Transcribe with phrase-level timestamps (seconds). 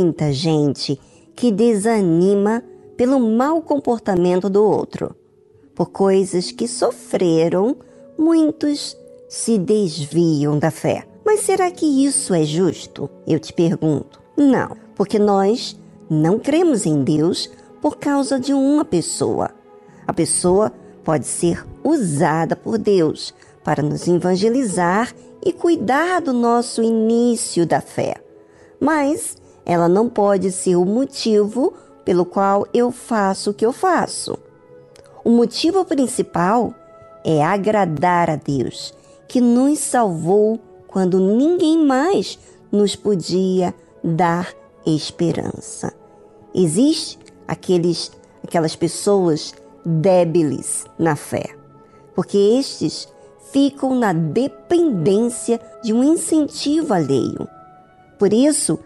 [0.00, 0.98] muita gente
[1.36, 2.64] que desanima
[2.96, 5.14] pelo mau comportamento do outro.
[5.74, 7.76] Por coisas que sofreram,
[8.18, 8.96] muitos
[9.28, 11.06] se desviam da fé.
[11.24, 13.10] Mas será que isso é justo?
[13.26, 14.20] Eu te pergunto.
[14.36, 15.78] Não, porque nós
[16.08, 19.50] não cremos em Deus por causa de uma pessoa.
[20.06, 20.72] A pessoa
[21.04, 28.16] pode ser usada por Deus para nos evangelizar e cuidar do nosso início da fé.
[28.80, 29.36] Mas
[29.70, 31.72] ela não pode ser o motivo
[32.04, 34.36] pelo qual eu faço o que eu faço.
[35.22, 36.74] O motivo principal
[37.24, 38.92] é agradar a Deus,
[39.28, 42.36] que nos salvou quando ninguém mais
[42.72, 44.52] nos podia dar
[44.84, 45.94] esperança.
[46.52, 47.16] Existe
[47.46, 48.10] aqueles
[48.42, 49.54] aquelas pessoas
[49.86, 51.54] débeis na fé,
[52.16, 53.06] porque estes
[53.52, 57.46] ficam na dependência de um incentivo alheio.
[58.18, 58.80] Por isso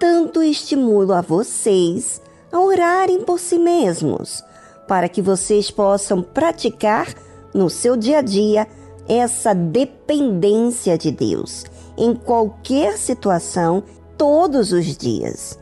[0.00, 4.42] tanto estimulo a vocês a orarem por si mesmos,
[4.88, 7.14] para que vocês possam praticar
[7.52, 8.66] no seu dia a dia
[9.06, 11.66] essa dependência de Deus
[11.98, 13.82] em qualquer situação,
[14.16, 15.58] todos os dias.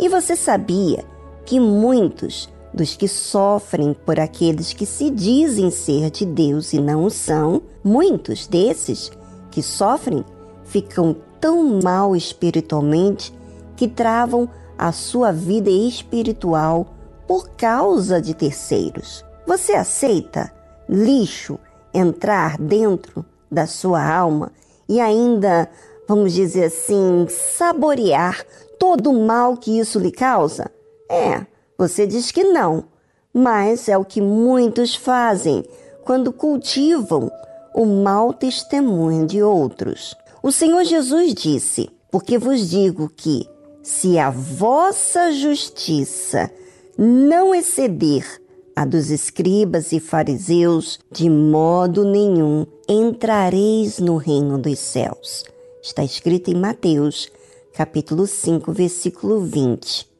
[0.00, 1.04] E você sabia
[1.44, 7.04] que muitos dos que sofrem por aqueles que se dizem ser de Deus e não
[7.04, 9.12] o são, muitos desses
[9.50, 10.24] que sofrem
[10.64, 13.32] ficam tão mal espiritualmente
[13.76, 16.86] que travam a sua vida espiritual
[17.26, 19.24] por causa de terceiros.
[19.46, 20.52] Você aceita
[20.88, 21.58] lixo
[21.92, 24.52] entrar dentro da sua alma
[24.88, 25.68] e ainda,
[26.08, 28.44] vamos dizer assim, saborear
[28.78, 30.70] todo o mal que isso lhe causa?
[31.10, 31.46] É,
[31.78, 32.84] você diz que não,
[33.32, 35.64] mas é o que muitos fazem
[36.04, 37.30] quando cultivam
[37.74, 40.14] o mau testemunho de outros.
[40.42, 43.48] O Senhor Jesus disse: Porque vos digo que,
[43.86, 46.50] se a vossa justiça
[46.98, 48.42] não exceder
[48.74, 55.44] a dos escribas e fariseus, de modo nenhum entrareis no reino dos céus.
[55.80, 57.30] Está escrito em Mateus,
[57.74, 60.10] capítulo 5, versículo 20.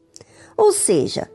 [0.55, 1.29] Ou seja,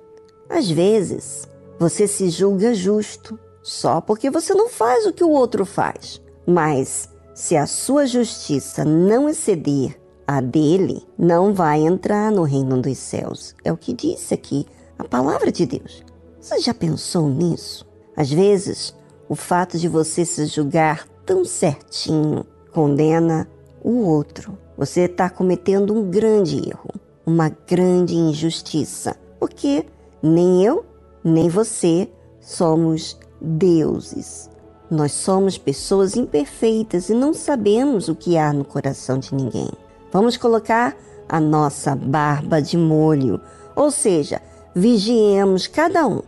[0.48, 1.46] às vezes,
[1.78, 6.18] você se julga justo só porque você não faz o que o outro faz.
[6.46, 10.00] Mas, se a sua justiça não exceder
[10.36, 13.54] a dele, não vai entrar no reino dos céus.
[13.64, 14.66] É o que disse aqui
[14.98, 16.02] a palavra de Deus.
[16.40, 17.86] Você já pensou nisso?
[18.16, 18.94] Às vezes,
[19.28, 23.48] o fato de você se julgar tão certinho condena
[23.82, 24.58] o outro.
[24.76, 26.90] Você está cometendo um grande erro,
[27.26, 29.86] uma grande injustiça, porque
[30.22, 30.84] nem eu,
[31.24, 32.08] nem você
[32.40, 34.50] somos deuses.
[34.90, 39.70] Nós somos pessoas imperfeitas e não sabemos o que há no coração de ninguém.
[40.12, 40.94] Vamos colocar
[41.26, 43.40] a nossa barba de molho,
[43.74, 44.42] ou seja,
[44.74, 46.20] vigiemos cada um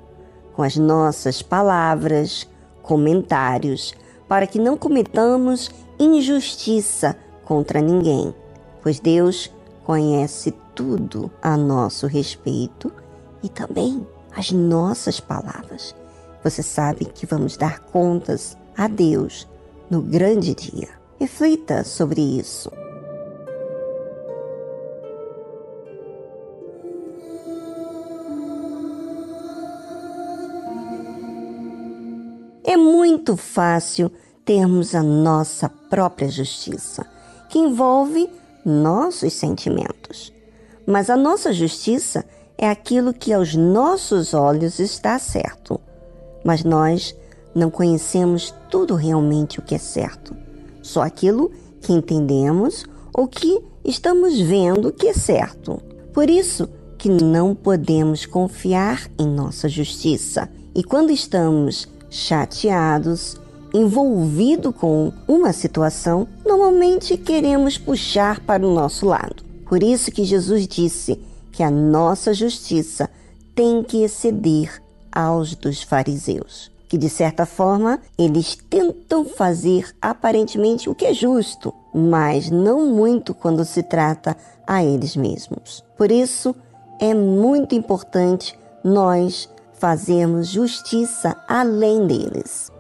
[0.55, 2.49] com as nossas palavras,
[2.83, 3.93] comentários,
[4.27, 8.35] para que não cometamos injustiça contra ninguém,
[8.83, 9.53] pois Deus
[9.85, 12.91] conhece tudo a nosso respeito
[13.43, 15.95] e também as nossas palavras.
[16.43, 19.47] Você sabe que vamos dar contas a Deus
[19.91, 20.89] no grande dia.
[21.19, 22.71] Reflita sobre isso.
[32.75, 34.11] É muito fácil
[34.45, 37.07] termos a nossa própria justiça,
[37.49, 38.29] que envolve
[38.65, 40.33] nossos sentimentos.
[40.85, 42.25] Mas a nossa justiça
[42.59, 45.81] é aquilo que aos nossos olhos está certo,
[46.45, 47.15] mas nós
[47.55, 50.37] não conhecemos tudo realmente o que é certo,
[50.83, 52.85] só aquilo que entendemos
[53.17, 55.81] ou que estamos vendo que é certo.
[56.13, 56.69] Por isso
[56.99, 60.51] que não podemos confiar em nossa justiça.
[60.75, 63.37] E quando estamos chateados,
[63.75, 69.43] envolvidos com uma situação, normalmente queremos puxar para o nosso lado.
[69.69, 71.21] Por isso que Jesus disse:
[71.51, 73.11] que a nossa justiça
[73.55, 74.81] tem que exceder
[75.11, 81.75] aos dos fariseus, que de certa forma eles tentam fazer aparentemente o que é justo,
[81.93, 85.83] mas não muito quando se trata a eles mesmos.
[85.97, 86.55] Por isso,
[87.01, 92.74] é muito importante nós fazermos justiça além deles.